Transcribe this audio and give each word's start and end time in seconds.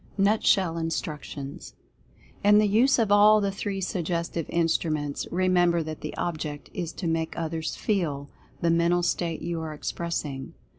NUTSHELL 0.17 0.79
INSTRUCTIONS. 0.79 1.75
In 2.43 2.57
the 2.57 2.67
use 2.67 2.97
of 2.97 3.11
all 3.11 3.39
the 3.39 3.51
three 3.51 3.79
Suggestive 3.79 4.47
Instruments, 4.49 5.27
remember 5.29 5.83
that 5.83 6.01
the 6.01 6.17
object 6.17 6.71
is 6.73 6.91
to 6.93 7.05
make 7.05 7.37
others 7.37 7.75
FEEL 7.75 8.27
the 8.61 8.71
Mental 8.71 9.03
State 9.03 9.43
you 9.43 9.61
are 9.61 9.75
expressing. 9.75 10.55